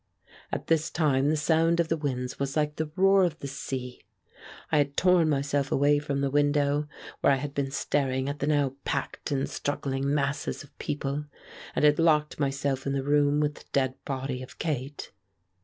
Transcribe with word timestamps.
At 0.51 0.65
this 0.65 0.89
time 0.89 1.29
the 1.29 1.37
sound 1.37 1.79
of 1.79 1.87
the 1.87 1.95
winds 1.95 2.39
was 2.39 2.57
like 2.57 2.75
the 2.77 2.89
roar 2.95 3.23
of 3.23 3.37
the 3.37 3.47
sea. 3.47 4.01
I 4.71 4.79
had 4.79 4.97
torn 4.97 5.29
myself 5.29 5.71
away 5.71 5.99
from 5.99 6.21
the 6.21 6.31
window 6.31 6.87
where 7.19 7.31
I 7.31 7.35
had 7.35 7.53
been 7.53 7.69
staring 7.69 8.27
at 8.27 8.39
the 8.39 8.47
now 8.47 8.73
packed 8.83 9.29
and 9.29 9.47
struggling 9.47 10.11
masses 10.11 10.63
of 10.63 10.75
people, 10.79 11.25
and 11.75 11.85
had 11.85 11.99
locked 11.99 12.39
myself 12.39 12.87
in 12.87 12.93
the 12.93 13.03
room 13.03 13.39
with 13.39 13.53
the 13.53 13.65
dead 13.73 13.93
body 14.03 14.41
of 14.41 14.57
Kate. 14.57 15.11